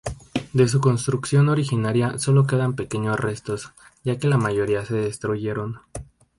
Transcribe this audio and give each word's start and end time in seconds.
De 0.51 0.67
su 0.67 0.81
construcción 0.81 1.47
originaria 1.47 2.17
sólo 2.17 2.47
quedan 2.47 2.75
pequeños 2.75 3.19
restos, 3.19 3.71
ya 4.03 4.17
que 4.17 4.27
la 4.27 4.37
mayoría 4.39 4.83
se 4.83 4.95
destruyeron. 4.95 5.79